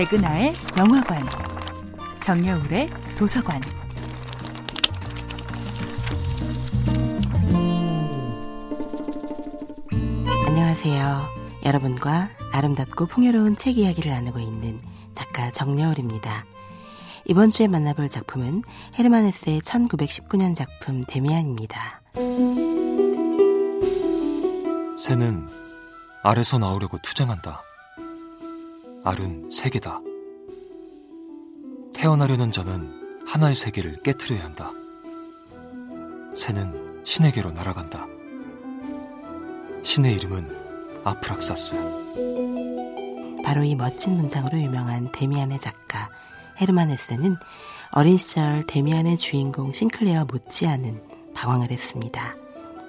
백은하의 0.00 0.54
영화관, 0.78 1.22
정여울의 2.20 2.88
도서관. 3.18 3.60
안녕하세요. 10.46 11.28
여러분과 11.66 12.30
아름답고 12.50 13.08
풍요로운 13.08 13.56
책 13.56 13.76
이야기를 13.76 14.10
나누고 14.10 14.38
있는 14.38 14.80
작가 15.12 15.50
정여울입니다. 15.50 16.46
이번 17.26 17.50
주에 17.50 17.68
만나볼 17.68 18.08
작품은 18.08 18.62
헤르만 18.98 19.26
헤스의 19.26 19.60
1919년 19.60 20.54
작품 20.54 21.04
데미안입니다. 21.06 22.00
새는 24.98 25.46
알에서 26.22 26.56
나오려고 26.56 26.96
투쟁한다. 27.02 27.69
알은 29.02 29.50
세계다. 29.50 30.00
태어나려는 31.94 32.52
자는 32.52 33.22
하나의 33.26 33.56
세계를 33.56 34.02
깨뜨려야 34.02 34.44
한다. 34.44 34.70
새는 36.36 37.02
신에게로 37.04 37.50
날아간다. 37.52 38.06
신의 39.82 40.14
이름은 40.16 40.48
아프락사스. 41.04 41.74
바로 43.42 43.64
이 43.64 43.74
멋진 43.74 44.16
문장으로 44.16 44.58
유명한 44.58 45.10
데미안의 45.12 45.58
작가 45.58 46.10
헤르만 46.60 46.90
헤스는 46.90 47.36
어린 47.92 48.18
시절 48.18 48.64
데미안의 48.66 49.16
주인공 49.16 49.72
싱클레어 49.72 50.26
못지않은 50.26 51.02
방황을 51.34 51.70
했습니다. 51.70 52.39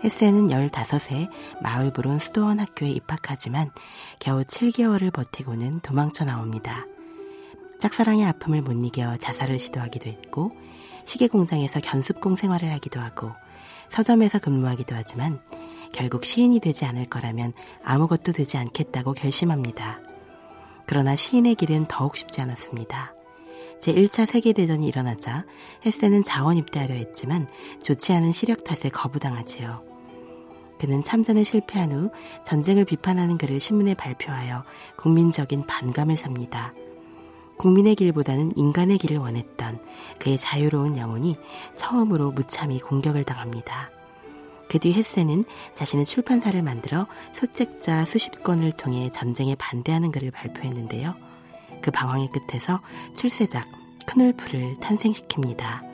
헤세는 0.04 0.48
15세 0.48 1.30
마을 1.62 1.92
브론 1.94 2.20
수도원 2.20 2.60
학교에 2.60 2.90
입학하지만 2.90 3.72
겨우 4.20 4.42
7개월을 4.42 5.14
버티고는 5.14 5.82
도망쳐 5.82 6.26
나옵니다. 6.26 6.86
짝사랑의 7.80 8.26
아픔을 8.26 8.62
못 8.62 8.74
이겨 8.86 9.18
자살을 9.18 9.60
시도하기도 9.60 10.10
했고 10.10 10.52
시계 11.06 11.28
공장에서 11.28 11.80
견습공 11.80 12.36
생활을 12.36 12.72
하기도 12.74 13.00
하고 13.00 13.32
서점에서 13.90 14.40
근무하기도 14.40 14.96
하지만 14.96 15.40
결국 15.92 16.26
시인이 16.26 16.60
되지 16.60 16.86
않을 16.86 17.06
거라면 17.06 17.54
아무것도 17.84 18.32
되지 18.32 18.58
않겠다고 18.58 19.14
결심합니다. 19.14 20.00
그러나 20.86 21.16
시인의 21.16 21.56
길은 21.56 21.86
더욱 21.88 22.18
쉽지 22.18 22.42
않았습니다. 22.42 23.14
제1차 23.82 24.28
세계대전이 24.28 24.88
일어나자 24.88 25.46
헤세는 25.86 26.24
자원 26.24 26.58
입대하려 26.58 26.94
했지만 26.94 27.48
좋지 27.84 28.14
않은 28.14 28.32
시력 28.32 28.64
탓에 28.64 28.90
거부당하지요. 28.90 29.91
그는 30.82 31.04
참전에 31.04 31.44
실패한 31.44 31.92
후 31.92 32.10
전쟁을 32.44 32.86
비판하는 32.86 33.38
글을 33.38 33.60
신문에 33.60 33.94
발표하여 33.94 34.64
국민적인 34.98 35.68
반감을 35.68 36.18
삽니다. 36.18 36.74
국민의 37.60 37.94
길보다는 37.94 38.54
인간의 38.56 38.98
길을 38.98 39.18
원했던 39.18 39.80
그의 40.18 40.40
자유로운 40.40 40.98
영혼이 40.98 41.38
처음으로 41.76 42.32
무참히 42.32 42.80
공격을 42.80 43.26
당합니다. 43.26 43.92
그 44.70 44.80
뒤 44.80 44.94
헤세는 44.94 45.44
자신의 45.76 46.06
출판사를 46.06 46.60
만들어 46.64 47.06
소책자 47.34 48.06
수십 48.06 48.42
권을 48.42 48.72
통해 48.72 49.12
전쟁에 49.12 49.54
반대하는 49.54 50.12
글을 50.12 50.32
발표했는데요. 50.32 51.14
그 51.84 51.92
방황의 51.92 52.30
끝에서 52.32 52.82
출세작 53.14 53.64
큰울프를 54.08 54.78
탄생시킵니다. 54.78 55.91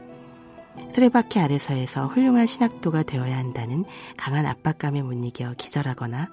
수레바퀴 0.97 1.39
아래서에서 1.39 2.07
훌륭한 2.07 2.47
신학도가 2.47 3.03
되어야 3.03 3.37
한다는 3.37 3.85
강한 4.17 4.47
압박감에 4.47 5.03
못 5.03 5.13
이겨 5.25 5.53
기절하거나 5.55 6.27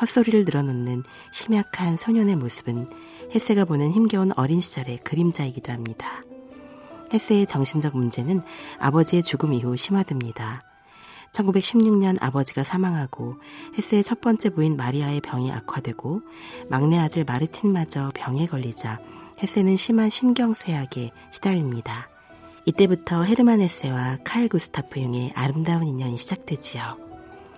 헛소리를 0.00 0.44
늘어놓는 0.44 1.04
심약한 1.30 1.96
소년의 1.96 2.34
모습은 2.34 2.88
헤세가 3.32 3.64
보는 3.64 3.92
힘겨운 3.92 4.32
어린 4.32 4.60
시절의 4.60 4.98
그림자이기도 5.04 5.70
합니다. 5.70 6.24
헤세의 7.14 7.46
정신적 7.46 7.96
문제는 7.96 8.42
아버지의 8.80 9.22
죽음 9.22 9.52
이후 9.52 9.76
심화됩니다. 9.76 10.62
1916년 11.30 12.20
아버지가 12.20 12.64
사망하고 12.64 13.36
헤세의 13.76 14.02
첫 14.02 14.20
번째 14.20 14.50
부인 14.50 14.76
마리아의 14.76 15.20
병이 15.20 15.52
악화되고 15.52 16.22
막내 16.68 16.98
아들 16.98 17.22
마르틴마저 17.22 18.10
병에 18.16 18.46
걸리자 18.46 18.98
헤세는 19.40 19.76
심한 19.76 20.10
신경쇠약에 20.10 21.12
시달립니다. 21.30 22.17
이때부터 22.68 23.24
헤르만 23.24 23.62
헤세와 23.62 24.18
칼 24.24 24.46
구스타프 24.46 25.00
융의 25.00 25.32
아름다운 25.34 25.88
인연이 25.88 26.18
시작되지요. 26.18 26.98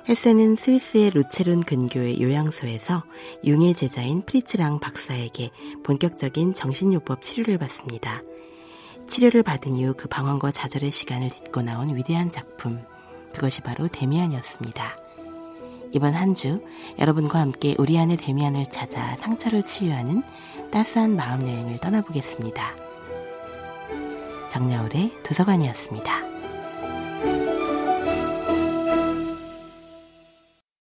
헤세는 0.09 0.55
스위스의 0.55 1.11
루체른 1.11 1.65
근교의 1.65 2.23
요양소에서 2.23 3.03
융의 3.45 3.75
제자인 3.75 4.23
프리츠랑 4.23 4.79
박사에게 4.79 5.51
본격적인 5.83 6.53
정신요법 6.53 7.23
치료를 7.23 7.59
받습니다. 7.59 8.23
치료를 9.09 9.43
받은 9.43 9.75
이후 9.75 9.95
그 9.97 10.07
방황과 10.07 10.53
좌절의 10.53 10.93
시간을 10.93 11.29
딛고 11.29 11.63
나온 11.63 11.97
위대한 11.97 12.31
작품, 12.31 12.81
그것이 13.35 13.63
바로 13.63 13.89
데미안이었습니다. 13.89 14.97
이번 15.91 16.15
한 16.15 16.35
주 16.35 16.63
여러분과 17.01 17.41
함께 17.41 17.75
우리 17.79 17.99
안의 17.99 18.17
데미안을 18.17 18.71
찾아 18.71 19.17
상처를 19.17 19.65
치유하는 19.65 20.23
따스한 20.71 21.17
마음 21.17 21.43
여행을 21.43 21.79
떠나보겠습니다. 21.79 22.80
정여울의 24.51 25.13
도서관이었습니다. 25.23 26.20